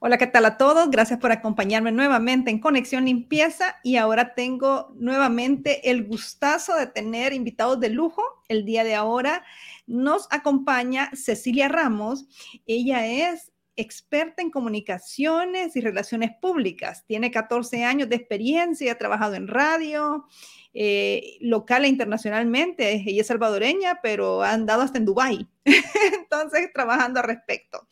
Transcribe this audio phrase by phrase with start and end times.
[0.00, 0.90] Hola, ¿qué tal a todos?
[0.90, 7.32] Gracias por acompañarme nuevamente en Conexión Limpieza y ahora tengo nuevamente el gustazo de tener
[7.32, 8.22] invitados de lujo.
[8.48, 9.44] El día de ahora
[9.86, 12.26] nos acompaña Cecilia Ramos.
[12.66, 17.04] Ella es experta en comunicaciones y relaciones públicas.
[17.06, 20.26] Tiene 14 años de experiencia, ha trabajado en radio,
[20.72, 23.04] eh, local e internacionalmente.
[23.06, 25.48] Ella es salvadoreña, pero ha andado hasta en Dubái.
[25.64, 27.86] Entonces, trabajando al respecto.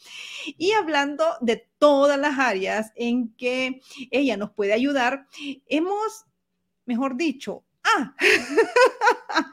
[0.58, 5.26] Y hablando de todas las áreas en que ella nos puede ayudar,
[5.66, 6.24] hemos,
[6.86, 8.14] mejor dicho, Ah,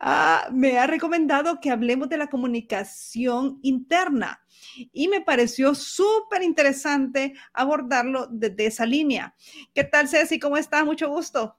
[0.00, 4.40] ah, me ha recomendado que hablemos de la comunicación interna
[4.92, 9.34] y me pareció súper interesante abordarlo desde esa línea.
[9.74, 10.38] ¿Qué tal, Ceci?
[10.38, 10.84] ¿Cómo estás?
[10.84, 11.58] Mucho gusto.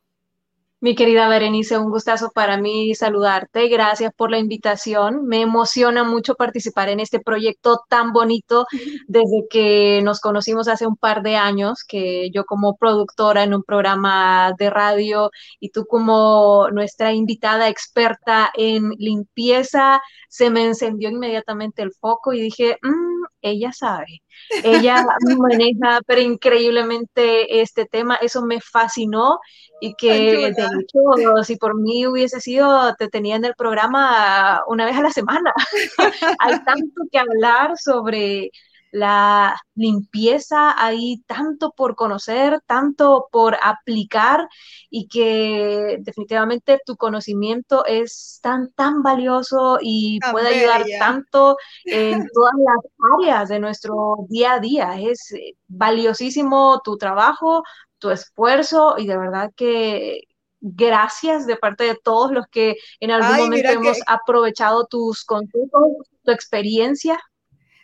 [0.83, 3.69] Mi querida Berenice, un gustazo para mí saludarte.
[3.69, 5.25] Gracias por la invitación.
[5.25, 8.65] Me emociona mucho participar en este proyecto tan bonito
[9.07, 13.63] desde que nos conocimos hace un par de años, que yo como productora en un
[13.63, 15.31] programa de radio
[15.61, 22.41] y tú como nuestra invitada experta en limpieza, se me encendió inmediatamente el foco y
[22.41, 24.23] dije, mm, ella sabe.
[24.63, 25.05] Ella
[25.37, 29.39] maneja pero increíblemente este tema, eso me fascinó
[29.79, 34.85] y que de hecho, si por mí hubiese sido, te tenía en el programa una
[34.85, 35.53] vez a la semana.
[36.39, 38.49] hay tanto que hablar sobre
[38.93, 44.47] la limpieza, hay tanto por conocer, tanto por aplicar
[44.91, 52.53] y que definitivamente tu conocimiento es tan, tan valioso y puede ayudar tanto en todas
[52.63, 55.01] las áreas de nuestro día a día.
[55.01, 55.33] Es
[55.67, 57.63] valiosísimo tu trabajo,
[57.97, 60.21] tu esfuerzo y de verdad que
[60.61, 66.31] gracias de parte de todos los que en algún momento hemos aprovechado tus consejos, tu
[66.31, 67.19] experiencia.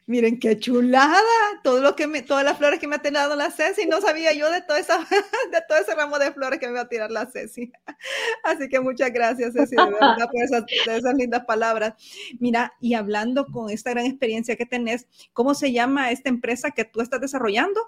[0.10, 1.22] Miren qué chulada,
[1.62, 4.34] todo lo que me, todas las flores que me ha tirado la Ceci, no sabía
[4.34, 4.98] yo de, toda esa,
[5.52, 7.72] de todo ese ramo de flores que me va a tirar la Ceci.
[8.44, 11.94] Así que muchas gracias, Ceci, de verdad, por esas, esas lindas palabras.
[12.40, 16.86] Mira, y hablando con esta gran experiencia que tenés, ¿cómo se llama esta empresa que
[16.86, 17.80] tú estás desarrollando?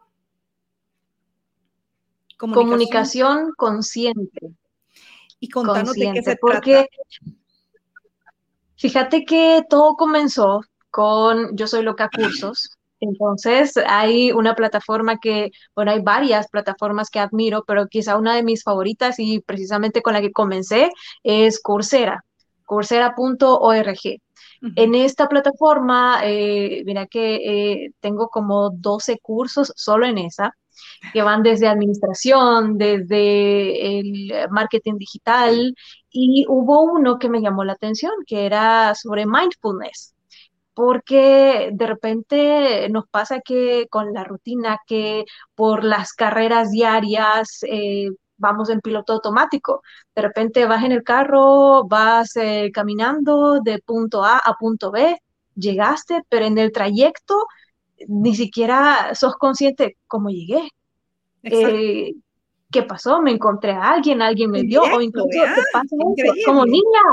[2.38, 4.52] Comunicación, consciente.
[5.40, 6.88] Y contanos de qué se porque
[8.76, 12.78] Fíjate que todo comenzó con Yo Soy Loca Cursos.
[13.00, 18.44] Entonces, hay una plataforma que, bueno, hay varias plataformas que admiro, pero quizá una de
[18.44, 20.92] mis favoritas y precisamente con la que comencé
[21.24, 22.24] es Coursera,
[22.66, 24.00] coursera.org.
[24.76, 30.56] En esta plataforma, eh, mira que eh, tengo como 12 cursos solo en esa
[31.14, 35.76] que van desde administración, desde el marketing digital,
[36.12, 40.14] y hubo uno que me llamó la atención, que era sobre mindfulness
[40.82, 48.10] porque de repente nos pasa que con la rutina, que por las carreras diarias eh,
[48.38, 49.84] vamos en piloto automático.
[50.16, 55.20] De repente vas en el carro, vas eh, caminando de punto A a punto B,
[55.54, 57.46] llegaste, pero en el trayecto
[58.08, 60.68] ni siquiera sos consciente cómo llegué,
[61.44, 62.12] eh,
[62.72, 63.22] ¿qué pasó?
[63.22, 65.96] Me encontré a alguien, alguien me vio, o incluso te pasa
[66.48, 67.04] como niña,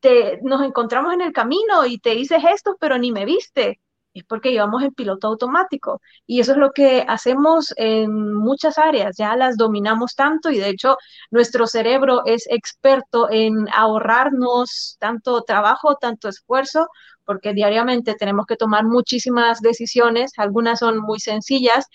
[0.00, 3.80] te, nos encontramos en el camino y te hice gestos, pero ni me viste.
[4.12, 6.00] Es porque llevamos en piloto automático.
[6.26, 10.68] Y eso es lo que hacemos en muchas áreas, ya las dominamos tanto y de
[10.70, 10.96] hecho
[11.30, 16.88] nuestro cerebro es experto en ahorrarnos tanto trabajo, tanto esfuerzo,
[17.24, 21.86] porque diariamente tenemos que tomar muchísimas decisiones, algunas son muy sencillas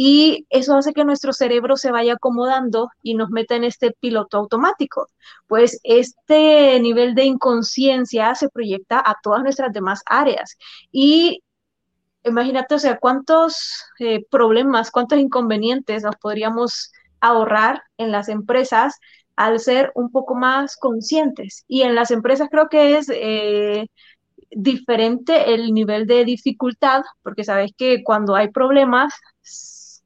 [0.00, 4.38] y eso hace que nuestro cerebro se vaya acomodando y nos meta en este piloto
[4.38, 5.08] automático.
[5.48, 10.56] Pues este nivel de inconsciencia se proyecta a todas nuestras demás áreas.
[10.92, 11.42] Y
[12.22, 19.00] imagínate, o sea, cuántos eh, problemas, cuántos inconvenientes nos podríamos ahorrar en las empresas
[19.34, 21.64] al ser un poco más conscientes.
[21.66, 23.88] Y en las empresas creo que es eh,
[24.52, 29.12] diferente el nivel de dificultad, porque sabes que cuando hay problemas,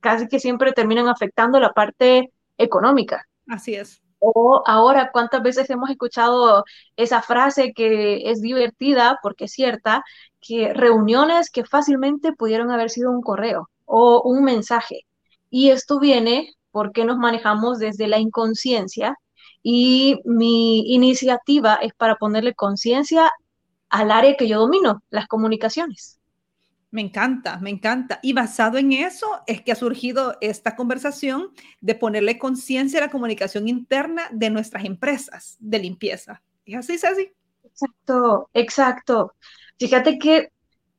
[0.03, 3.27] casi que siempre terminan afectando la parte económica.
[3.47, 4.03] Así es.
[4.19, 6.65] O ahora, ¿cuántas veces hemos escuchado
[6.97, 10.05] esa frase que es divertida porque es cierta,
[10.41, 15.07] que reuniones que fácilmente pudieron haber sido un correo o un mensaje?
[15.51, 19.17] Y esto viene porque nos manejamos desde la inconsciencia
[19.63, 23.31] y mi iniciativa es para ponerle conciencia
[23.89, 26.19] al área que yo domino, las comunicaciones.
[26.93, 28.21] Me encanta, me encanta.
[28.23, 31.49] Y basado en eso es que ha surgido esta conversación
[31.81, 36.43] de ponerle conciencia a la comunicación interna de nuestras empresas de limpieza.
[36.67, 37.33] ¿Es así, Ceci?
[37.65, 39.33] Exacto, exacto.
[39.79, 40.51] Fíjate que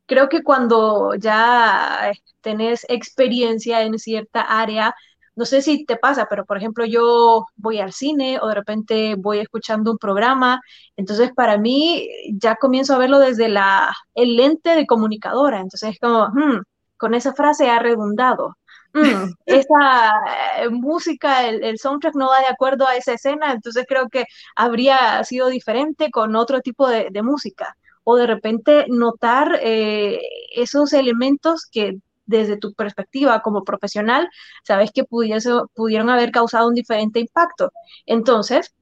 [0.07, 2.11] creo que cuando ya
[2.41, 4.95] tenés experiencia en cierta área,
[5.35, 9.15] no sé si te pasa, pero por ejemplo yo voy al cine o de repente
[9.17, 10.61] voy escuchando un programa,
[10.95, 15.99] entonces para mí ya comienzo a verlo desde la, el lente de comunicadora, entonces es
[15.99, 16.61] como, hmm,
[16.97, 18.55] con esa frase ha redundado.
[18.93, 20.11] Hmm, esa
[20.59, 24.25] eh, música, el, soundtrack no va de acuerdo a esa escena, entonces creo que
[24.55, 27.75] habría sido diferente con otro tipo de, música.
[28.05, 30.19] O de repente notar eh,
[30.55, 34.29] esos elementos que desde tu perspectiva como profesional,
[34.63, 37.71] sabes que pudieron haber causado un diferente impacto.
[38.05, 38.73] Entonces,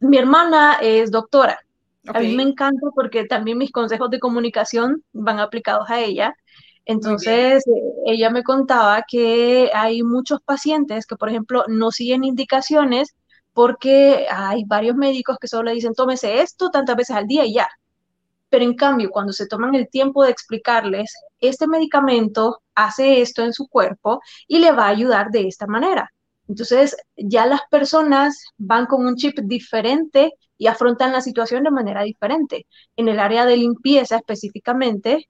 [0.00, 1.58] mi hermana es doctora.
[2.06, 6.34] A mí me encanta porque también mis consejos de comunicación van aplicados a ella.
[6.84, 7.64] Entonces,
[8.04, 13.14] ella me contaba que hay muchos pacientes que, por ejemplo, no siguen indicaciones
[13.54, 17.54] porque hay varios médicos que solo le dicen, tómese esto tantas veces al día y
[17.54, 17.68] ya.
[18.54, 23.52] Pero en cambio, cuando se toman el tiempo de explicarles, este medicamento hace esto en
[23.52, 26.08] su cuerpo y le va a ayudar de esta manera.
[26.46, 32.04] Entonces, ya las personas van con un chip diferente y afrontan la situación de manera
[32.04, 32.68] diferente.
[32.94, 35.28] En el área de limpieza específicamente,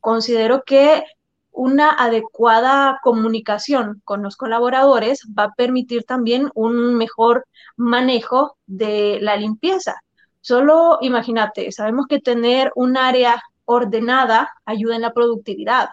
[0.00, 1.04] considero que
[1.52, 7.46] una adecuada comunicación con los colaboradores va a permitir también un mejor
[7.76, 10.00] manejo de la limpieza.
[10.46, 15.88] Solo imagínate, sabemos que tener un área ordenada ayuda en la productividad.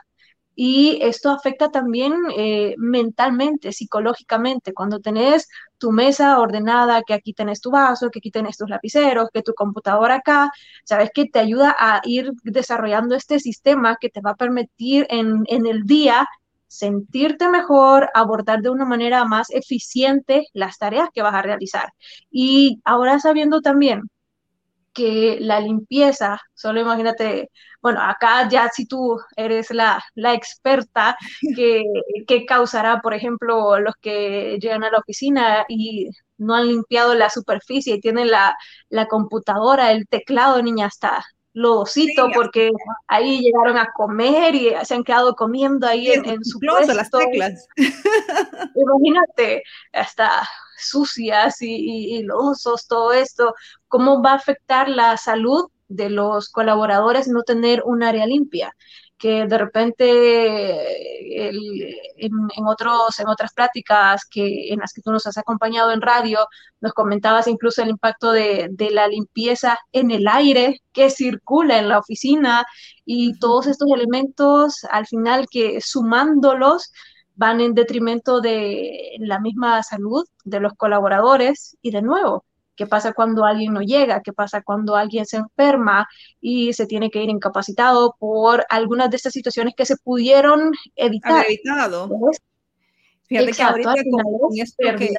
[0.56, 4.72] Y esto afecta también eh, mentalmente, psicológicamente.
[4.72, 9.30] Cuando tenés tu mesa ordenada, que aquí tenés tu vaso, que aquí tenés tus lapiceros,
[9.34, 10.52] que tu computadora acá,
[10.84, 15.46] sabes que te ayuda a ir desarrollando este sistema que te va a permitir en,
[15.48, 16.28] en el día
[16.68, 21.90] sentirte mejor, abordar de una manera más eficiente las tareas que vas a realizar.
[22.30, 24.04] Y ahora sabiendo también
[24.94, 27.50] que la limpieza, solo imagínate,
[27.82, 30.04] bueno, acá ya si tú eres la,
[30.34, 31.18] experta
[31.56, 31.84] que,
[32.28, 37.30] que, causará, por ejemplo, los que llegan a la oficina y no han limpiado la
[37.30, 38.56] superficie y tienen la,
[38.90, 41.24] la computadora, el teclado, niña, está
[41.54, 42.72] lodosito porque
[43.08, 46.94] ahí llegaron a comer y se han quedado comiendo ahí en, su puesto.
[46.94, 47.68] las teclas.
[48.76, 50.48] Imagínate, hasta
[50.90, 53.54] sucias y, y, lodosos, todo esto,
[53.88, 58.74] ¿cómo va a afectar la salud de los colaboradores no tener un área limpia?
[59.24, 60.80] que de repente
[62.26, 66.40] en, otros, en otras pláticas que, en las que tú nos has acompañado en radio,
[66.82, 72.00] nos comentabas incluso el impacto de, la limpieza en el aire que circula en la
[72.00, 72.66] oficina
[73.06, 76.92] y todos estos elementos al final que sumándolos
[77.36, 82.46] van en detrimento de la misma salud de los colaboradores y de nuevo
[82.76, 84.22] ¿Qué pasa cuando alguien no llega?
[84.22, 86.08] ¿Qué pasa cuando alguien se enferma
[86.42, 91.46] y se tiene que ir incapacitado por algunas de estas situaciones que se pudieron evitar?
[91.46, 92.10] evitado.
[93.28, 95.14] Fíjate que ahorita con, esto que,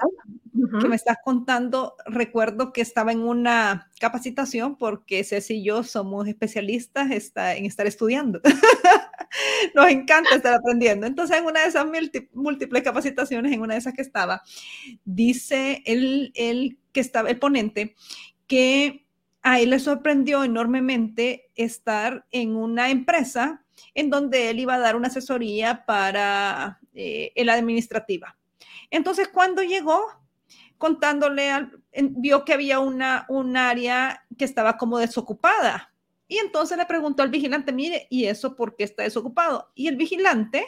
[0.81, 6.29] que, me estás contando, recuerdo que estaba en una capacitación porque Ceci y yo somos
[6.29, 8.41] especialistas en estar estudiando.
[9.75, 11.07] Nos encanta estar aprendiendo.
[11.07, 11.87] Entonces, en una de esas
[12.33, 14.43] múltiples capacitaciones, en una de esas que estaba,
[15.05, 17.95] dice el, el que estaba, el ponente,
[18.47, 19.07] que
[19.43, 23.65] a él le sorprendió enormemente estar en una empresa
[23.95, 28.37] en donde él iba a dar una asesoría para eh, la administrativa.
[28.91, 30.07] Entonces, cuando llegó,
[30.85, 31.51] contándole,
[32.11, 35.95] vio que había una, un área que estaba como desocupada.
[36.29, 39.73] Y entonces le preguntó al vigilante, mire, ¿y eso por qué está desocupado?
[39.75, 40.63] Y el vigilante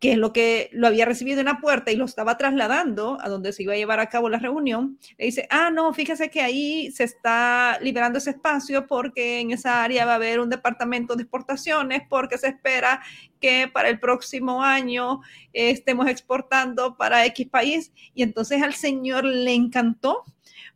[0.00, 3.28] que es lo que lo había recibido en la puerta y lo estaba trasladando a
[3.28, 6.40] donde se iba a llevar a cabo la reunión, le dice, ah, no, fíjese que
[6.40, 11.16] ahí se está liberando ese espacio porque en esa área va a haber un departamento
[11.16, 13.02] de exportaciones porque se espera
[13.40, 15.20] que para el próximo año
[15.52, 17.92] estemos exportando para X país.
[18.14, 20.24] Y entonces al señor le encantó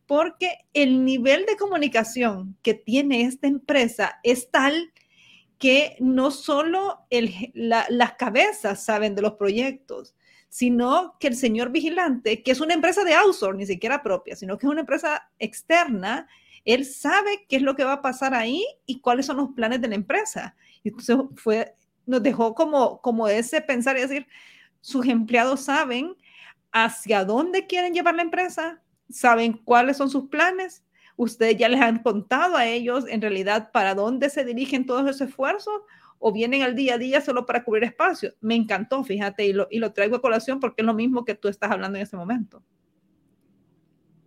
[0.07, 4.93] porque el nivel de comunicación que tiene esta empresa es tal
[5.59, 10.15] que no solo las cabezas saben de los proyectos,
[10.49, 14.57] sino que el señor vigilante, que es una empresa de outsourcing, ni siquiera propia, sino
[14.57, 16.29] que es una empresa externa,
[16.65, 19.81] él sabe qué es lo que va a pasar ahí y cuáles son los planes
[19.81, 20.57] de la empresa.
[20.83, 21.75] Y entonces fue,
[22.07, 24.27] nos dejó como, como ese pensar y decir,
[24.81, 26.17] sus empleados saben
[26.73, 30.85] hacia dónde quieren llevar la empresa, saben cuáles son sus planes
[31.17, 35.29] ¿Ustedes ya les han contado a ellos en realidad para dónde se dirigen todos esos
[35.29, 35.75] esfuerzos
[36.19, 38.35] o vienen al día a día solo para cubrir espacio?
[38.41, 41.35] Me encantó, fíjate, y lo, y lo traigo a colación porque es lo mismo que
[41.35, 42.63] tú estás hablando en ese momento.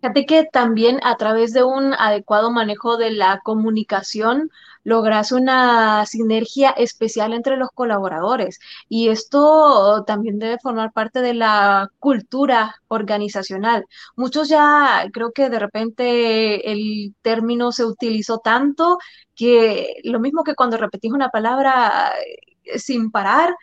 [0.01, 4.51] Fíjate que también a través de un adecuado manejo de la comunicación
[4.87, 11.91] logras una sinergia especial entre los colaboradores y esto también debe formar parte de la
[11.99, 13.85] cultura organizacional.
[14.15, 18.97] Muchos ya creo que de repente el término se utilizó tanto
[19.35, 22.13] que lo mismo que cuando repetís una palabra
[22.63, 23.53] eh, sin parar,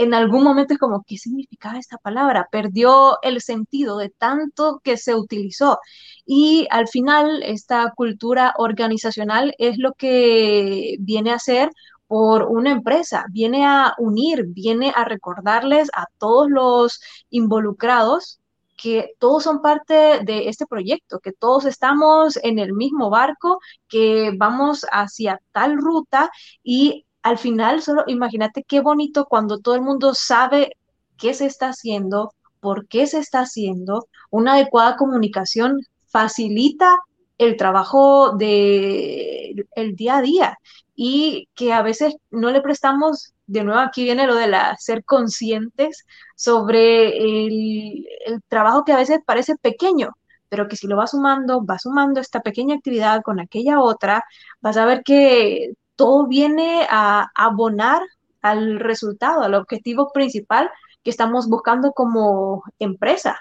[0.00, 2.48] en algún momento es como, ¿qué significaba esta palabra?
[2.50, 5.78] Perdió el sentido de tanto que se utilizó.
[6.24, 11.70] Y al final, esta cultura organizacional es lo que viene a ser
[12.06, 18.40] por una empresa, viene a unir, viene a recordarles a todos los involucrados
[18.78, 24.32] que todos son parte de este proyecto, que todos estamos en el mismo barco, que
[24.34, 26.30] vamos hacia tal ruta
[26.62, 30.76] y al final, solo imagínate qué bonito cuando todo el mundo sabe
[31.18, 36.98] qué se está haciendo, por qué se está haciendo, una adecuada comunicación facilita
[37.38, 40.58] el trabajo de el día a día
[40.94, 45.04] y que a veces no le prestamos, de nuevo aquí viene lo de la, ser
[45.04, 46.04] conscientes
[46.36, 50.10] sobre el, el trabajo que a veces parece pequeño,
[50.50, 54.22] pero que si lo vas sumando, vas sumando esta pequeña actividad con aquella otra,
[54.60, 58.00] vas a ver que todo viene a abonar
[58.40, 60.70] al resultado, al objetivo principal
[61.04, 63.38] que estamos buscando como empresa.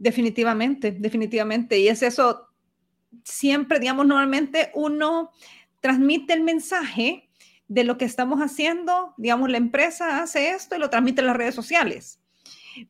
[0.00, 1.78] Definitivamente, definitivamente.
[1.78, 2.48] Y es eso,
[3.22, 5.30] siempre, digamos, normalmente uno
[5.78, 7.30] transmite el mensaje
[7.68, 11.36] de lo que estamos haciendo, digamos, la empresa hace esto y lo transmite en las
[11.36, 12.20] redes sociales.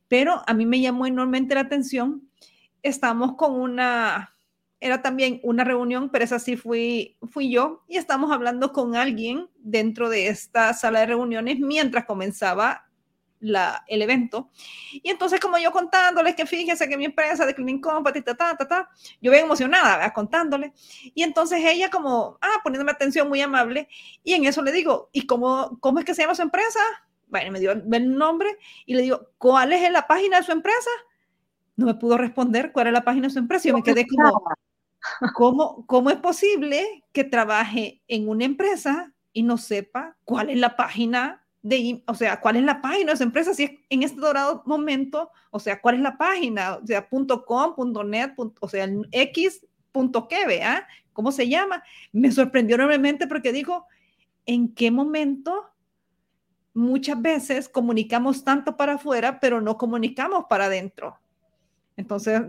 [0.07, 2.27] Pero a mí me llamó enormemente la atención,
[2.81, 4.35] estamos con una
[4.79, 9.49] era también una reunión, pero esa sí fui, fui yo, y estamos hablando con alguien
[9.57, 12.87] dentro de esta sala de reuniones mientras comenzaba
[13.39, 14.49] la, el evento.
[14.91, 18.55] Y entonces, como yo contándoles que fíjense que mi empresa de Cleaning Company, ta, ta,
[18.55, 18.89] ta, ta,
[19.21, 20.73] yo bien emocionada, contándole.
[21.13, 23.87] Y entonces ella como, ah, poniéndome atención muy amable,
[24.23, 26.79] y en eso le digo, ¿y cómo, cómo es que se llama su empresa?
[27.27, 30.89] Bueno, me dio el nombre y le digo, ¿cuál es la página de su empresa?
[31.77, 33.69] No me pudo responder cuál es la página de su empresa.
[33.69, 34.43] Yo me quedé como,
[35.33, 40.75] ¿Cómo, ¿Cómo es posible que trabaje en una empresa y no sepa cuál es la
[40.75, 43.53] página de, o sea, cuál es la página de esa empresa?
[43.53, 47.93] Si es en este dorado momento, o sea, cuál es la página, o sea, .com,
[48.05, 49.65] .net, o sea, x,
[50.29, 50.87] .que, ¿vea?
[51.13, 51.83] ¿Cómo se llama?
[52.11, 53.85] Me sorprendió enormemente porque digo,
[54.45, 55.71] ¿en qué momento
[56.73, 61.17] muchas veces comunicamos tanto para afuera, pero no comunicamos para adentro?
[61.97, 62.39] Entonces,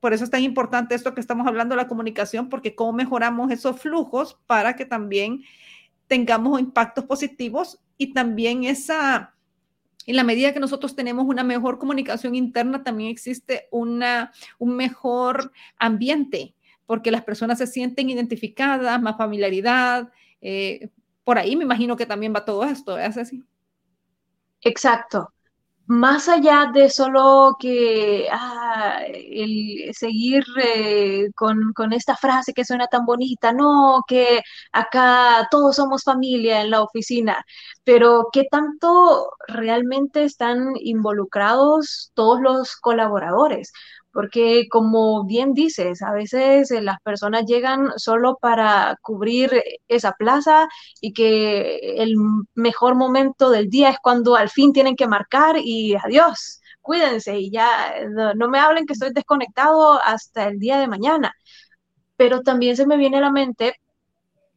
[0.00, 3.52] por eso es tan importante esto que estamos hablando de la comunicación, porque cómo mejoramos
[3.52, 5.44] esos flujos para que también
[6.08, 9.32] tengamos impactos positivos y también esa,
[10.06, 15.52] en la medida que nosotros tenemos una mejor comunicación interna, también existe una, un mejor
[15.78, 20.10] ambiente, porque las personas se sienten identificadas, más familiaridad.
[20.40, 20.88] Eh,
[21.22, 23.44] por ahí me imagino que también va todo esto, ¿es así?
[24.62, 25.32] Exacto
[25.86, 32.86] más allá de solo que ah, el seguir eh, con, con, esta frase que suena
[32.88, 34.40] tan bonita, no, que
[34.72, 37.44] acá todos somos familia en la oficina,
[37.84, 43.72] pero qué tanto realmente están involucrados todos los colaboradores,
[44.16, 50.68] porque como bien dices, a veces eh, las personas llegan solo para cubrir esa plaza
[51.02, 52.14] y que el
[52.54, 57.50] mejor momento del día es cuando al fin tienen que marcar y adiós, cuídense y
[57.50, 57.94] ya
[58.36, 61.34] no, me hablen que estoy desconectado hasta el día de mañana.
[62.16, 63.74] Pero también se me viene a la mente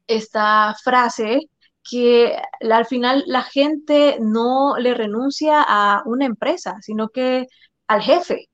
[0.08, 1.50] esta frase
[1.84, 7.48] que al final la gente no le renuncia a una empresa, sino que
[7.88, 8.50] al jefe.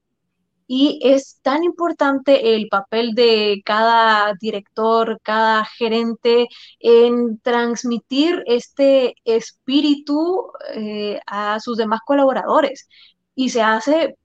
[0.67, 6.47] Y es tan importante el papel de cada director, cada gerente
[6.79, 12.87] en transmitir este espíritu eh, a sus demás colaboradores.
[13.35, 14.17] Y se hace,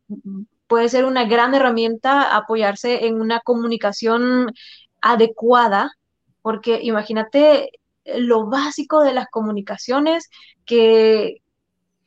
[0.66, 4.52] puede ser una gran herramienta apoyarse en una comunicación
[5.02, 5.92] adecuada,
[6.42, 7.70] porque imagínate
[8.04, 10.30] lo básico de las comunicaciones
[10.64, 11.42] que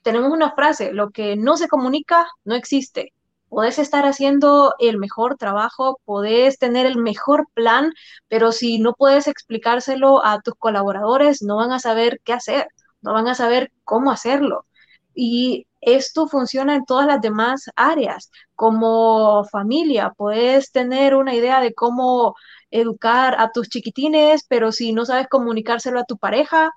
[0.02, 3.14] tenemos una frase, lo que no se comunica no existe
[3.54, 7.92] podés estar haciendo el mejor trabajo, podés tener el mejor plan,
[8.28, 12.68] pero si no puedes explicárselo a tus colaboradores, no van a saber qué hacer,
[13.02, 14.66] no van a saber cómo hacerlo.
[15.14, 18.32] Y esto funciona en todas las demás áreas.
[18.56, 22.36] Como familia, puedes tener una idea de cómo
[22.72, 26.72] educar a tus chiquitines, pero si no sabes comunicárselo a tu pareja,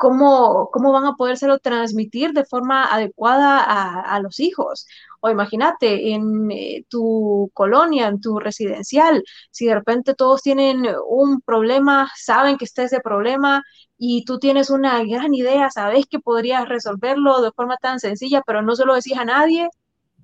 [0.00, 4.86] ¿cómo, cómo van a podérselo transmitir de forma adecuada a, los hijos?
[5.20, 11.42] O imagínate, en eh, tu colonia, en tu residencial, si de repente todos tienen un
[11.42, 13.62] problema, saben que está ese problema
[13.98, 18.62] y tú tienes una gran idea, sabes que podrías resolverlo de forma tan sencilla, pero
[18.62, 19.68] no se lo decís a nadie,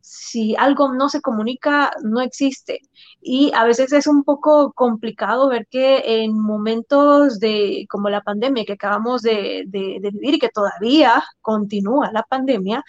[0.09, 2.81] si algo no se comunica, no existe.
[3.21, 8.65] Y a veces es un poco complicado ver que en momentos de como la pandemia
[8.65, 12.85] que acabamos de, vivir y que todavía continúa la pandemia,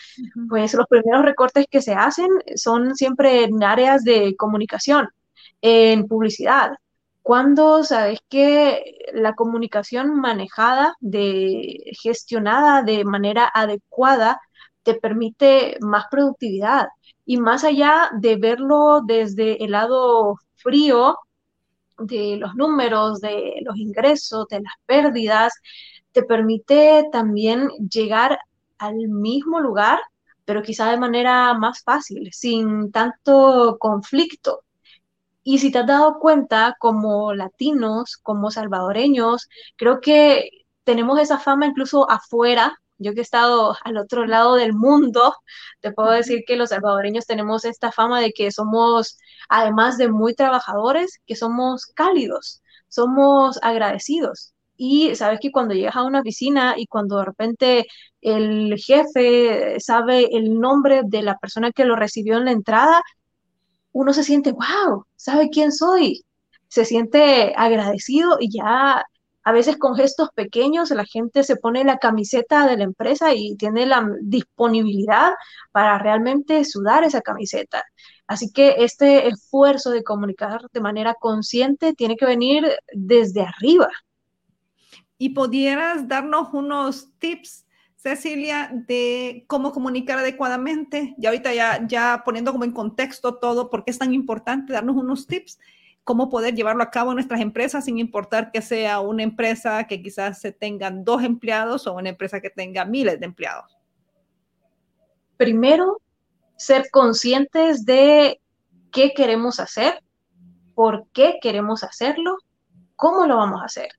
[0.47, 5.09] pues los primeros recortes que se hacen son siempre en áreas de comunicación,
[5.61, 6.73] en publicidad.
[7.23, 14.39] Cuando sabes que la comunicación manejada, de, gestionada de manera adecuada,
[14.83, 16.87] te permite más productividad,
[17.27, 21.17] y más allá de verlo desde el lado frío
[21.99, 25.53] de los números, de los ingresos, de las pérdidas,
[26.13, 28.39] te permite también llegar
[28.77, 29.99] al mismo lugar,
[30.45, 34.63] pero quizá de manera más fácil, sin tanto conflicto.
[35.43, 40.49] Y si te has dado cuenta, como latinos, como salvadoreños, creo que
[40.85, 45.35] tenemos esa fama incluso afuera yo que he estado al otro lado del mundo,
[45.81, 49.17] te puedo decir que los salvadoreños tenemos esta fama de que somos,
[49.49, 54.53] además de muy trabajadores, que somos cálidos, somos agradecidos.
[54.77, 57.87] Y sabes que cuando llegas a una oficina y cuando de repente
[58.21, 63.01] el jefe sabe el nombre de la persona que lo recibió en la entrada,
[63.91, 66.23] uno se siente, wow, sabe quién soy,
[66.67, 69.03] se siente agradecido y ya
[69.47, 73.55] a veces con gestos pequeños la gente se pone la camiseta de la empresa y
[73.55, 75.31] tiene la disponibilidad
[75.71, 77.81] para realmente sudar esa camiseta.
[78.27, 83.87] Así que este esfuerzo de comunicar de manera consciente tiene que venir desde arriba.
[85.17, 91.15] ¿Y pudieras darnos unos tips, Cecilia, de cómo comunicar adecuadamente?
[91.17, 94.97] Y ahorita ya, ya poniendo como en contexto todo, ¿por qué es tan importante darnos
[94.97, 95.57] unos tips?
[96.07, 100.01] Cómo poder llevarlo a cabo en nuestras empresas sin importar que sea una empresa que
[100.01, 103.77] quizás se tengan dos empleados o una empresa que tenga miles de empleados?
[105.35, 105.99] Primero,
[106.55, 108.39] ser conscientes de
[108.89, 110.01] qué queremos hacer,
[110.75, 112.37] por qué queremos hacerlo,
[112.95, 113.89] cómo lo vamos a hacer.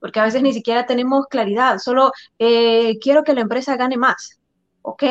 [0.00, 4.40] Porque a veces ni siquiera tenemos claridad, solo eh, quiero que la empresa gane más.
[4.82, 5.04] Ok,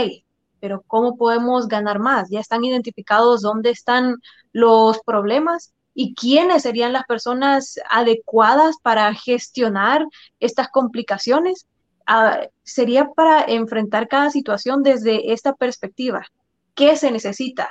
[0.60, 2.30] pero ¿cómo podemos ganar más?
[2.30, 4.18] Ya están identificados dónde están
[4.52, 10.06] los problemas y quiénes serían las personas adecuadas para gestionar
[10.40, 11.68] estas complicaciones.
[12.08, 16.26] Ah, sería para enfrentar cada situación desde esta perspectiva.
[16.74, 17.70] ¿Qué se necesita?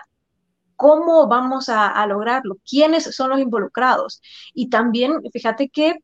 [0.76, 2.56] ¿Cómo vamos a, lograrlo?
[2.68, 4.22] ¿Quiénes son los involucrados?
[4.54, 5.96] Y también, fíjate que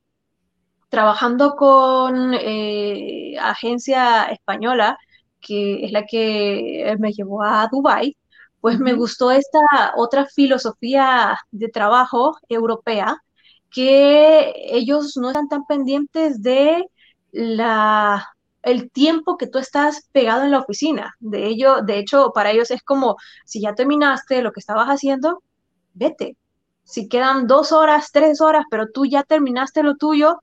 [0.91, 4.99] trabajando con eh, agencia española,
[5.41, 8.17] que es la que me llevó a Dubái,
[8.61, 9.61] pues me gustó esta
[9.97, 13.17] otra filosofía de trabajo europea,
[13.71, 16.85] que ellos no están tan pendientes de
[17.33, 18.27] la
[18.63, 21.15] el tiempo que tú estás pegado en la oficina.
[21.21, 25.43] De ello, de hecho, para ellos es como si ya terminaste lo que estabas haciendo,
[25.95, 26.37] vete.
[26.83, 30.41] Si quedan dos horas, tres horas, pero tú ya terminaste lo tuyo,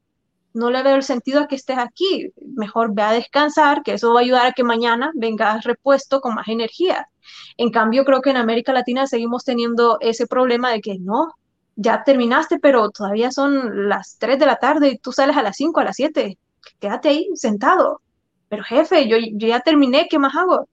[0.54, 2.32] no le veo el sentido a que estés aquí.
[2.56, 6.36] Mejor ve a descansar, que eso va a ayudar a que mañana vengas repuesto con
[6.36, 7.10] más energía.
[7.58, 11.34] En cambio, creo que en América Latina seguimos teniendo ese problema de que no,
[11.76, 15.58] ya terminaste, pero todavía son las 3 de la tarde y tú sales a las
[15.58, 16.38] 5, a las 7.
[16.80, 18.02] Quédate ahí sentado.
[18.50, 20.68] Pero jefe, yo, ya terminé, ¿qué más hago?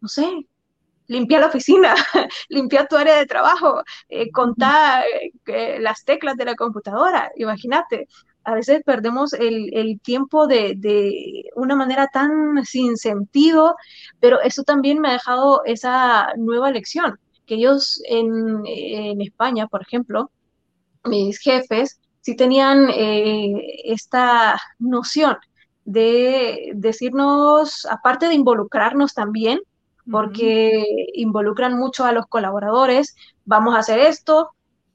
[0.00, 0.46] No sé,
[1.06, 1.94] limpia la oficina,
[2.48, 5.02] limpia tu área de trabajo, eh, contá
[5.46, 8.08] eh, las teclas de la computadora, imagínate
[8.44, 13.76] a veces perdemos el, tiempo de, una manera tan sin sentido,
[14.20, 20.30] pero eso también me ha dejado esa nueva lección, que ellos en, España, por ejemplo,
[21.04, 25.36] mis jefes, sí tenían eh, esta noción
[25.84, 29.60] de decirnos, aparte de involucrarnos también,
[30.10, 34.50] porque involucran mucho a los colaboradores, vamos a hacer esto,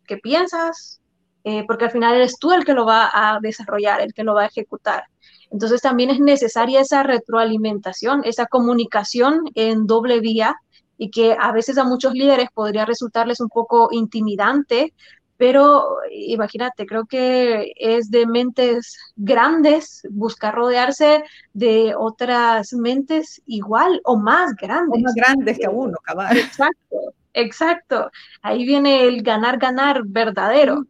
[0.05, 1.01] ¿qué piensas?
[1.49, 4.33] Eh, porque al final eres tú el que lo va a desarrollar, el que lo
[4.33, 5.05] va a ejecutar.
[5.49, 10.57] Entonces también es necesaria esa retroalimentación, esa comunicación en doble vía
[10.97, 14.93] y que a veces a muchos líderes podría resultarles un poco intimidante,
[15.37, 24.17] pero imagínate, creo que es de mentes grandes buscar rodearse de otras mentes igual o
[24.17, 24.99] más grandes.
[24.99, 26.35] O más grandes que uno, cabal.
[26.35, 26.97] Exacto,
[27.33, 28.11] exacto.
[28.41, 30.83] Ahí viene el ganar, ganar verdadero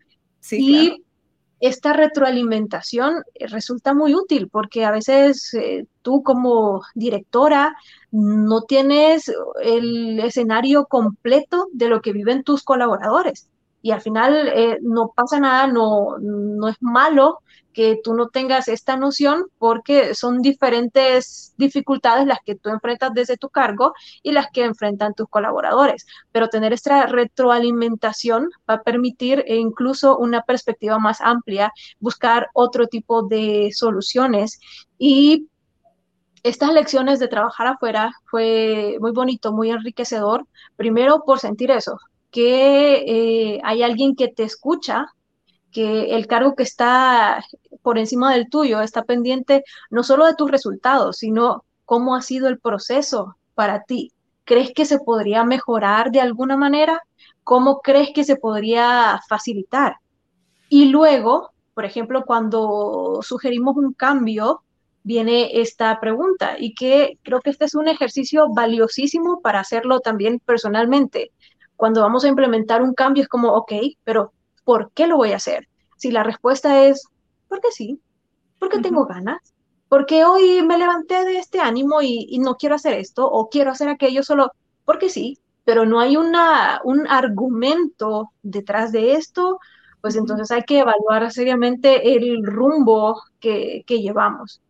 [0.52, 1.04] y
[1.60, 7.76] esta retroalimentación eh, resulta muy útil porque a veces eh, tú como directora
[8.12, 13.50] no tienes el escenario completo de lo que viven tus colaboradores.
[13.82, 17.40] Y al final eh, no pasa nada, no, no es malo
[17.78, 23.38] que tú no tengas esta noción porque son diferentes dificultades las que tú enfrentas desde
[23.38, 26.08] tu cargo y las que enfrentan tus colaboradores.
[26.32, 32.88] Pero tener esta retroalimentación va a permitir e incluso una perspectiva más amplia, buscar otro
[32.88, 34.60] tipo de soluciones
[34.98, 35.46] y
[36.42, 42.00] estas lecciones de trabajar afuera fue muy bonito, muy enriquecedor, primero por sentir eso,
[42.32, 45.06] que eh, hay alguien que te escucha,
[45.78, 47.46] que el cargo que está
[47.84, 52.48] por encima del tuyo está pendiente no solo de tus resultados, sino cómo ha sido
[52.48, 54.12] el proceso para ti.
[54.44, 57.04] ¿Crees que se podría mejorar de alguna manera?
[57.44, 59.98] ¿Cómo crees que se podría facilitar?
[60.68, 64.64] Y luego, por ejemplo, cuando sugerimos un cambio,
[65.04, 70.40] viene esta pregunta y que creo que este es un ejercicio valiosísimo para hacerlo también
[70.44, 71.32] personalmente.
[71.76, 74.34] Cuando vamos a implementar un cambio es como, ok, pero
[74.68, 75.70] ¿por qué lo voy a hacer?
[75.96, 77.08] Si la respuesta es,
[77.48, 78.02] porque sí,
[78.60, 79.40] porque tengo ganas,
[79.88, 83.88] porque hoy me levanté de este ánimo y, no quiero hacer esto o quiero hacer
[83.88, 84.52] aquello solo
[84.84, 89.58] porque sí, pero no hay una, un argumento detrás de esto,
[90.02, 94.62] pues entonces hay que evaluar seriamente el rumbo que, que llevamos.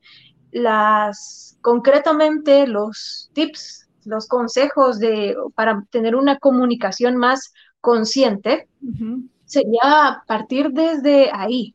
[0.51, 8.67] Las, concretamente los tips, los consejos de, para tener una comunicación más consciente,
[9.47, 11.73] sería partir desde ahí.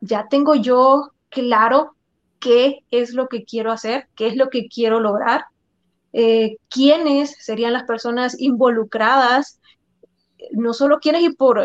[0.00, 1.96] Ya tengo yo claro
[2.38, 5.46] qué es lo que quiero hacer, qué es lo que quiero lograr,
[6.12, 9.60] eh, quiénes serían las personas involucradas,
[10.52, 11.60] no solo quiénes y por...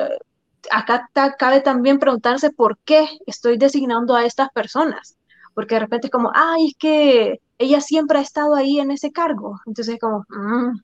[0.69, 1.09] Acá
[1.39, 5.17] cabe también preguntarse por qué estoy designando a estas personas,
[5.55, 9.11] porque de repente es como, ay, es que ella siempre ha estado ahí en ese
[9.11, 10.79] cargo, entonces como, mm",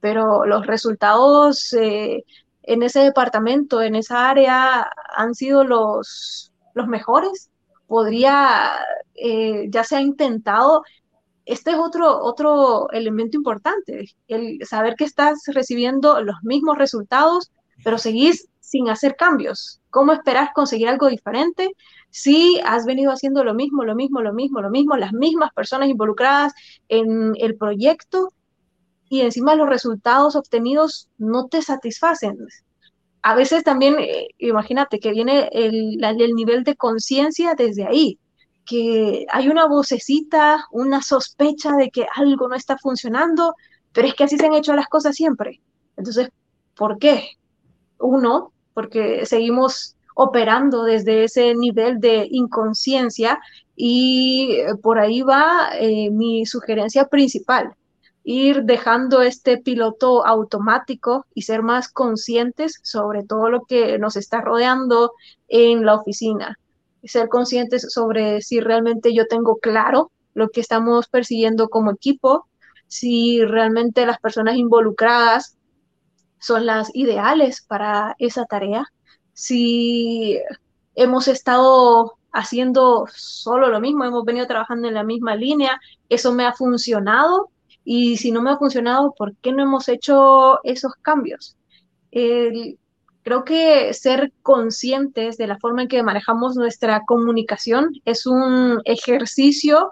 [0.00, 2.24] pero los resultados eh,
[2.62, 7.50] en ese departamento, en esa área, han sido los, los mejores.
[7.86, 8.70] Podría,
[9.14, 10.82] eh, ya se ha intentado,
[11.44, 17.50] este es otro, otro elemento importante, el saber que estás recibiendo los mismos resultados,
[17.84, 19.80] pero seguís sin hacer cambios.
[19.90, 21.74] ¿Cómo esperas conseguir algo diferente
[22.10, 25.88] si has venido haciendo lo mismo, lo mismo, lo mismo, lo mismo, las mismas personas
[25.88, 26.54] involucradas
[26.88, 28.32] en el proyecto
[29.12, 32.38] y encima los resultados obtenidos no te satisfacen.
[33.20, 35.98] A veces también, eh, imagínate que viene el,
[36.34, 38.18] nivel de conciencia desde ahí,
[38.64, 43.54] que hay una vocecita, una sospecha de que algo no está funcionando,
[43.92, 45.60] pero es que así se han hecho las cosas siempre.
[45.98, 46.30] Entonces,
[46.74, 47.32] ¿por qué?
[47.98, 53.40] Uno, porque seguimos operando desde ese nivel de inconsciencia
[53.76, 57.76] y por ahí va eh, mi sugerencia principal
[58.24, 64.40] ir dejando este piloto automático y ser más conscientes sobre todo lo que nos está
[64.40, 65.12] rodeando
[65.48, 66.58] en la oficina.
[67.04, 72.46] Ser conscientes sobre si realmente yo tengo claro lo que estamos persiguiendo como equipo,
[72.86, 75.56] si realmente las personas involucradas
[76.38, 78.86] son las ideales para esa tarea,
[79.32, 80.38] si
[80.94, 86.46] hemos estado haciendo solo lo mismo, hemos venido trabajando en la misma línea, eso me
[86.46, 87.50] ha funcionado
[87.84, 91.56] y si no me ha funcionado, ¿por qué no hemos hecho esos cambios?
[93.22, 99.88] creo que ser conscientes de la forma en que manejamos nuestra comunicación es un ejercicio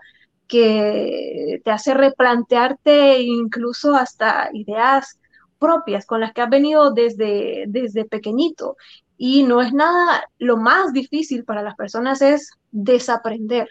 [0.47, 5.19] que te hace replantearte incluso hasta ideas
[5.61, 8.77] propias con las que has venido desde, desde pequeñito.
[9.17, 13.69] Y no es nada, lo más difícil para las personas es desaprender.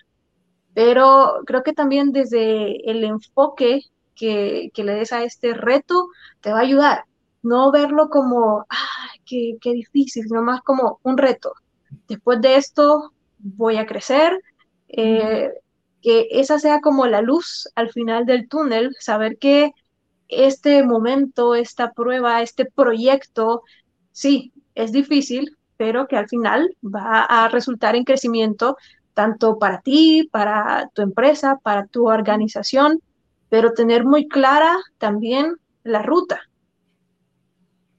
[0.73, 3.81] Pero creo que también desde el enfoque
[4.19, 6.09] que, le des a este reto
[6.41, 7.05] te va a ayudar.
[7.41, 11.53] No verlo como, ah, qué, qué difícil, sino más como un reto.
[12.07, 14.37] Después de esto voy a crecer,
[14.89, 15.49] eh,
[16.01, 19.71] que esa sea como la luz al final del túnel, saber que
[20.27, 23.63] este momento, esta prueba, este proyecto,
[24.11, 28.77] sí, es difícil, pero que al final va a resultar en crecimiento
[29.13, 33.01] tanto para ti, para tu empresa, para tu organización
[33.49, 36.41] pero tener muy clara también la ruta.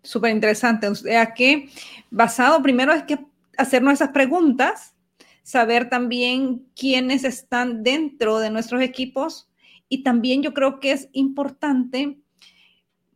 [0.03, 0.89] Súper interesante.
[0.89, 1.69] O sea que
[2.11, 3.19] basado primero es que
[3.59, 4.95] hacernos esas preguntas,
[5.43, 9.49] saber también quiénes están dentro de nuestros equipos
[9.89, 12.19] y también yo creo que es importante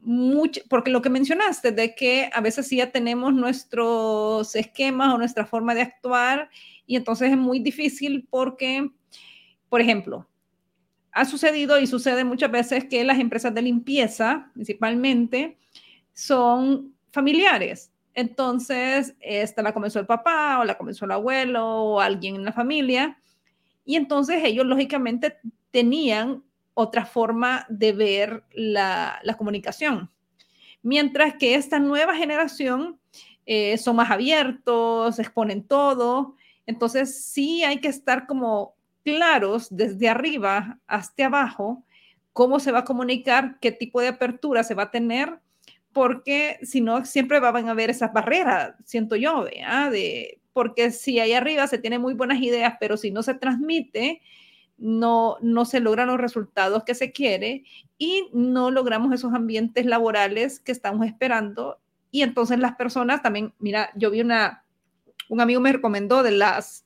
[0.00, 5.18] mucho, porque lo que mencionaste de que a veces sí ya tenemos nuestros esquemas o
[5.18, 6.50] nuestra forma de actuar
[6.86, 8.90] y entonces es muy difícil porque,
[9.70, 10.28] por ejemplo,
[11.14, 15.56] ha sucedido y sucede muchas veces que las empresas de limpieza, principalmente,
[16.12, 17.92] son familiares.
[18.14, 22.52] Entonces, esta la comenzó el papá o la comenzó el abuelo o alguien en la
[22.52, 23.16] familia.
[23.84, 25.38] Y entonces ellos, lógicamente,
[25.70, 26.42] tenían
[26.74, 30.10] otra forma de ver la, comunicación.
[30.82, 32.98] Mientras que esta nueva generación
[33.46, 36.34] eh, son más abiertos, exponen todo.
[36.66, 38.74] Entonces, sí hay que estar como
[39.04, 41.84] claros desde arriba hasta abajo
[42.32, 45.38] cómo se va a comunicar, qué tipo de apertura se va a tener,
[45.92, 51.32] porque si no, siempre van a haber esas barreras, siento yo, de, porque si ahí
[51.32, 54.20] arriba se tiene muy buenas ideas, pero si no se transmite,
[54.76, 57.62] no, no se logran los resultados que se quiere
[57.96, 61.78] y no logramos esos ambientes laborales que estamos esperando.
[62.10, 64.64] Y entonces las personas también, mira, yo vi una,
[65.28, 66.84] un amigo me recomendó de las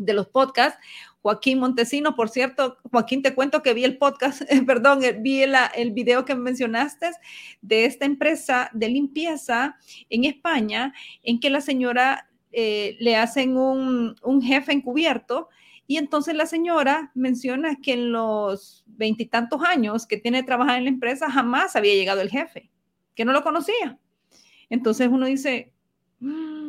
[0.00, 0.78] de los podcasts,
[1.22, 5.90] Joaquín Montesino, por cierto, Joaquín, te cuento que vi el podcast, perdón, eh, vi el,
[5.92, 7.10] video que mencionaste
[7.60, 9.76] de esta empresa de limpieza
[10.08, 15.48] en España, en que la señora eh, le hacen un, jefe encubierto
[15.86, 20.90] y entonces la señora menciona que en los veintitantos años que tiene trabajar en la
[20.90, 22.70] empresa jamás había llegado el jefe,
[23.14, 23.98] que no lo conocía.
[24.70, 25.72] Entonces uno dice,
[26.20, 26.59] mm,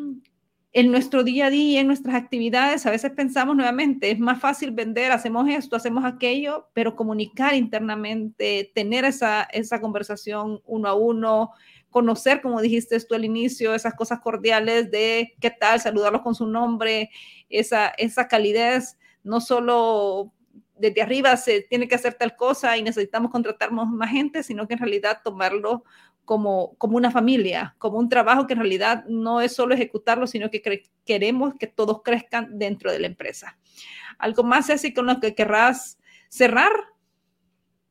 [0.74, 4.72] en nuestro día a día, en nuestras actividades, a veces pensamos nuevamente, es más fácil
[4.72, 11.52] vender, hacemos esto, hacemos aquello, pero comunicar internamente, tener esa, esa conversación uno a uno,
[11.90, 16.48] conocer, como dijiste tú al inicio, esas cosas cordiales de qué tal, saludarlos con su
[16.48, 17.10] nombre,
[17.50, 20.32] esa, esa calidez, no solo
[20.78, 24.74] desde arriba se tiene que hacer tal cosa y necesitamos contratar más gente, sino que
[24.74, 25.84] en realidad tomarlo
[26.32, 30.50] como, como una familia, como un trabajo que en realidad no es solo ejecutarlo, sino
[30.50, 30.62] que
[31.04, 33.58] queremos que todos crezcan dentro de la empresa.
[34.18, 36.72] ¿Algo más así con lo que querrás cerrar?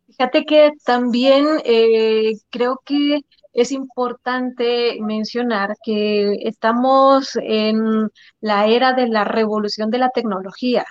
[0.06, 3.20] Fíjate que también eh, creo que
[3.52, 8.08] es importante mencionar que estamos en
[8.40, 10.86] la era de la revolución de la tecnología.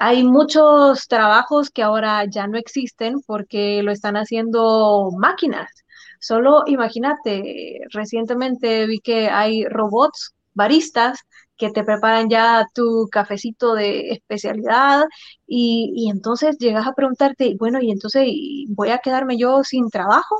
[0.00, 5.81] Hay muchos trabajos que ahora ya no existen porque lo están haciendo máquinas.
[6.22, 11.18] Solo imagínate, recientemente vi que hay robots baristas
[11.56, 15.04] que te preparan ya tu cafecito de especialidad
[15.46, 18.28] y, y entonces llegas a preguntarte, bueno, y entonces
[18.68, 20.36] voy a quedarme yo sin trabajo.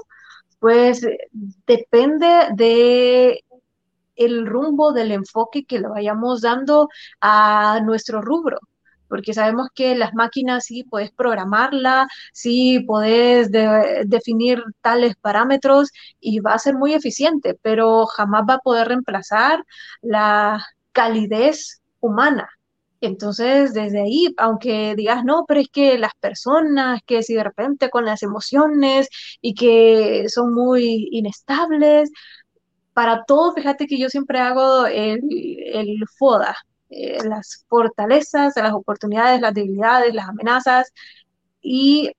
[0.61, 1.07] Pues
[1.67, 3.45] depende de
[4.17, 6.89] el rumbo del enfoque que le vayamos dando
[7.21, 8.59] a nuestro rubro
[9.13, 13.51] porque sabemos que las máquinas sí puedes programarla, sí puedes
[14.07, 19.67] definir tales parámetros y va a ser muy eficiente, pero jamás va a poder reemplazar
[20.01, 22.49] la calidez humana.
[23.03, 27.91] Entonces, desde ahí, aunque digas, no, pero es que las personas, que si de repente
[27.91, 29.09] con las emociones
[29.43, 32.11] y que son muy inestables,
[32.95, 35.21] para todo, fíjate que yo siempre hago el,
[35.75, 36.57] el FODA,
[36.93, 40.93] eh, las fortalezas, las oportunidades, las debilidades, las amenazas
[41.63, 42.13] y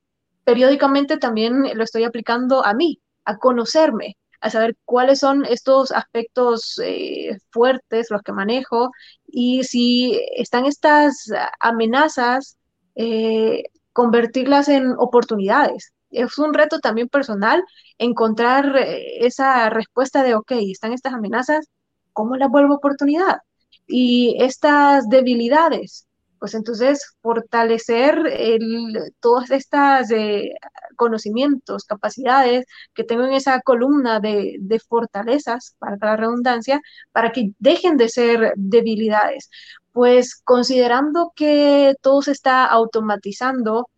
[0.43, 6.79] periódicamente también lo estoy aplicando a mí, a conocerme, a saber cuáles son estos aspectos
[6.83, 8.91] eh, fuertes, los que manejo,
[9.27, 12.57] y si están estas amenazas,
[12.95, 15.93] eh, convertirlas en oportunidades.
[16.09, 17.63] Es un reto también personal
[17.97, 21.67] encontrar esa respuesta de, ok, están estas amenazas,
[22.11, 23.37] ¿cómo las vuelvo oportunidad?
[23.87, 26.07] Y estas debilidades.
[26.39, 30.51] Pues entonces fortalecer el, todas estas eh,
[30.97, 36.81] conocimientos, capacidades que tengo en esa columna de, fortalezas, para la redundancia,
[37.13, 39.49] para que dejen de ser debilidades.
[39.93, 43.89] Pues considerando que todo se está automatizando,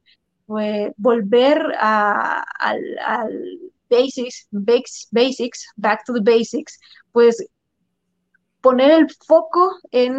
[0.45, 2.79] pues volver a, al,
[3.89, 4.47] basics,
[5.77, 6.79] back to the basics,
[7.11, 7.43] pues
[8.65, 10.17] poner el foco en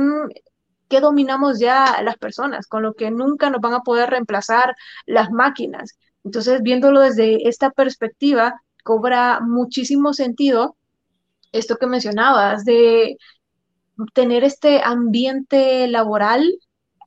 [0.88, 5.32] qué dominamos ya las personas, con lo que nunca nos van a poder reemplazar las
[5.32, 5.98] máquinas.
[6.22, 10.76] Entonces, viéndolo desde esta perspectiva, cobra muchísimo sentido
[11.50, 13.16] esto que mencionabas, de
[14.14, 16.44] tener este ambiente laboral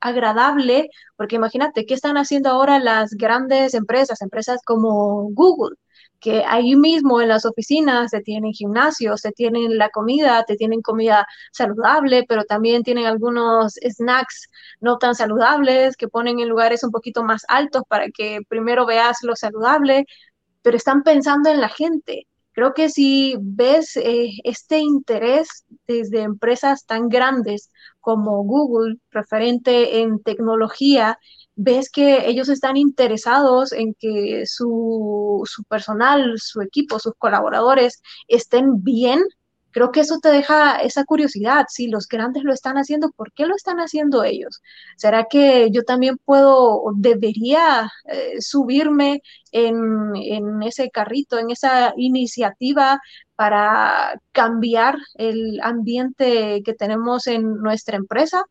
[0.02, 5.76] agradable, porque imagínate, ¿qué están haciendo ahora las grandes empresas, empresas como Google?
[6.20, 10.82] Que ahí mismo en las oficinas se tienen gimnasios, se tienen la comida, te tienen
[10.82, 14.48] comida saludable, pero también tienen algunos snacks
[14.80, 19.18] no tan saludables que ponen en lugares un poquito más altos para que primero veas
[19.22, 20.04] lo saludable,
[20.62, 22.26] pero están pensando en la gente.
[22.52, 30.20] Creo que si ves eh, este interés desde empresas tan grandes como Google, referente en
[30.22, 31.18] tecnología,
[31.62, 38.82] ves que ellos están interesados en que su, su personal, su equipo, sus colaboradores estén
[38.82, 39.22] bien
[39.72, 43.46] creo que eso te deja esa curiosidad, si los grandes lo están haciendo, ¿por qué
[43.46, 44.62] lo están haciendo ellos?
[44.96, 53.00] ¿Será que yo también puedo, debería eh, subirme en, en, ese carrito, en esa iniciativa
[53.36, 58.44] para cambiar el ambiente que tenemos en nuestra empresa?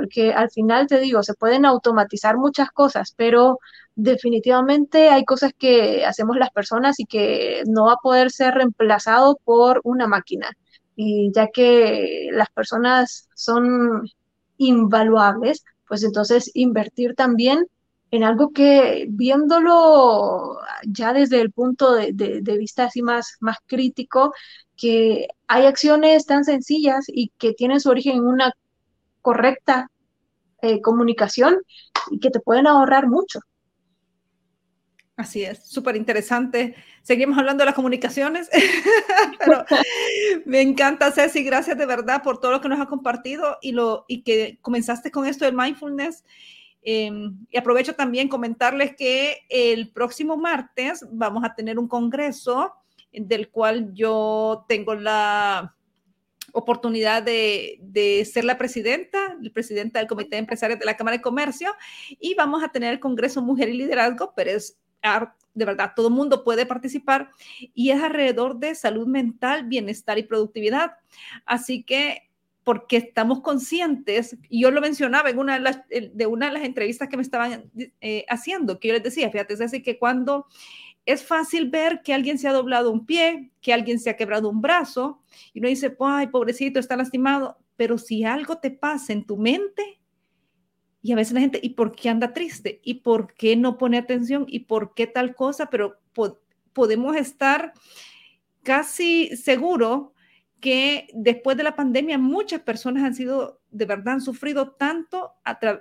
[0.00, 3.58] Porque al final te digo, se pueden automatizar muchas cosas, pero
[3.94, 9.38] definitivamente hay cosas que hacemos las personas y que no va a poder ser reemplazado
[9.44, 10.48] por una máquina.
[10.96, 14.08] Y ya que las personas son
[14.56, 17.66] invaluables, pues entonces invertir también
[18.10, 24.32] en algo que viéndolo ya desde el punto de, de, vista así más, más crítico,
[24.78, 28.52] que hay acciones tan sencillas y que tienen su origen en una
[29.22, 29.90] correcta
[30.62, 31.58] eh, comunicación
[32.10, 33.40] y que te pueden ahorrar mucho.
[35.16, 36.74] Así es, súper interesante.
[37.02, 38.48] Seguimos hablando de las comunicaciones,
[40.46, 44.06] me encanta, Ceci, gracias de verdad por todo lo que nos ha compartido y, lo,
[44.08, 46.24] y que comenzaste con esto del mindfulness.
[46.82, 52.72] Em, y aprovecho también comentarles que el próximo martes vamos a tener un congreso
[53.12, 55.76] del cual yo tengo la
[56.52, 61.16] oportunidad de, de, ser la presidenta, la presidenta del Comité de Empresarios de la Cámara
[61.16, 61.72] de Comercio,
[62.18, 64.78] y vamos a tener el Congreso Mujer y Liderazgo, pero es
[65.54, 67.30] de verdad, todo mundo puede participar
[67.74, 70.92] y es alrededor de salud mental, bienestar y productividad.
[71.44, 72.28] Así que
[72.62, 75.80] porque estamos conscientes, yo lo mencionaba en una de las,
[76.28, 79.60] una de las entrevistas que me estaban eh, haciendo, que yo les decía, fíjate, es
[79.60, 80.46] así que cuando
[81.06, 84.48] es fácil ver que alguien se ha doblado un pie, que alguien se ha quebrado
[84.48, 89.24] un brazo, y uno dice, ay, pobrecito, está lastimado, pero si algo te pasa en
[89.24, 90.00] tu mente,
[91.02, 92.80] y a veces la gente, ¿y por qué anda triste?
[92.84, 94.44] ¿Y por qué no pone atención?
[94.46, 95.70] ¿Y por qué tal cosa?
[95.70, 95.98] Pero
[96.74, 97.72] podemos estar
[98.62, 100.12] casi seguro
[100.60, 105.32] que después de la pandemia muchas personas han sido, de verdad, han sufrido tanto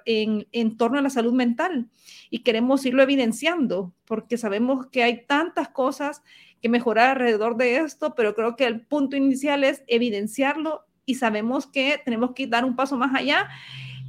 [0.06, 1.90] en, en torno a la salud mental.
[2.30, 6.24] Y queremos irlo evidenciando porque sabemos que hay tantas cosas
[6.62, 11.68] que mejorar alrededor de esto, pero creo que el punto inicial es evidenciarlo y sabemos
[11.68, 13.50] que tenemos que dar un paso más allá.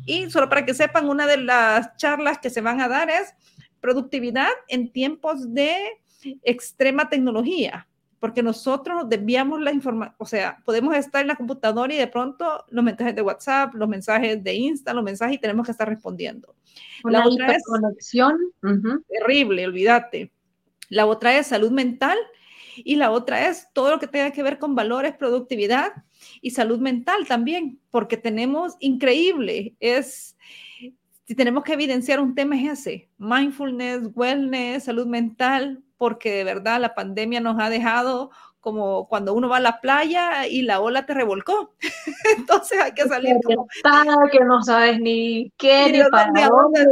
[0.06, 3.35] Y solo para que sepan, una de las charlas que se van a dar es
[3.80, 5.76] productividad en tiempos de
[6.42, 7.88] extrema tecnología,
[8.20, 12.64] porque nosotros desviamos la información, o sea, podemos estar en la computadora y de pronto
[12.68, 16.54] los mensajes de WhatsApp, los mensajes de Insta, los mensajes y tenemos que estar respondiendo.
[17.04, 18.38] la otra es conexión
[19.09, 20.30] terrible, olvídate.
[20.90, 22.18] La otra es salud mental
[22.76, 25.92] y la otra es todo lo que tenga que ver con valores, productividad
[26.42, 30.37] y salud mental también, porque tenemos increíble, es,
[31.24, 36.81] si tenemos que evidenciar un tema es ese, mindfulness, wellness, salud mental, porque de verdad
[36.81, 41.05] la pandemia nos ha dejado como cuando uno va a la playa y la ola
[41.05, 41.75] te revolcó.
[42.39, 43.67] Entonces hay que salir como...
[44.33, 46.87] que no sabes ni qué, ni, para dónde,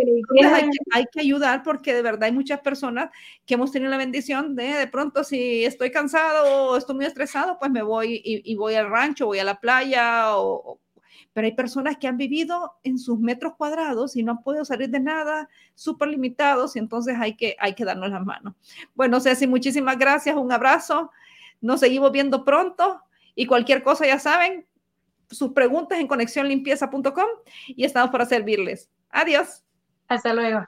[0.44, 3.09] Hay, que, hay que ayudar porque de verdad hay muchas personas
[3.47, 7.59] que hemos tenido la bendición de de pronto si estoy cansado o estoy muy estresado,
[7.59, 10.79] pues me voy y, voy al rancho, voy a la playa o,
[11.38, 14.90] pero hay personas que han vivido en sus metros cuadrados y no han podido salir
[14.90, 18.55] de nada, súper limitados, y entonces hay que, hay que darnos las manos.
[18.96, 21.12] Bueno, Ceci, muchísimas gracias, un abrazo.
[21.61, 23.01] Nos seguimos viendo pronto
[23.37, 24.66] y cualquier cosa ya saben,
[25.31, 27.29] sus preguntas en conexiónlimpieza.com
[27.68, 28.90] y estamos para servirles.
[29.09, 29.62] Adiós.
[30.09, 30.64] Hasta luego.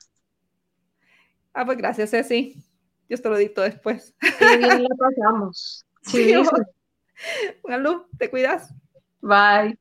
[1.52, 2.62] Ah, pues gracias, Ceci.
[3.08, 4.14] Yo te lo dicto después.
[4.20, 5.84] Sí, bien, lo pasamos.
[6.02, 6.40] Sí, sí.
[8.18, 8.72] te cuidas.
[9.20, 9.79] Bye.